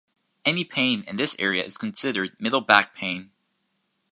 [0.45, 3.29] Any pain in this area is considered "middle back pain".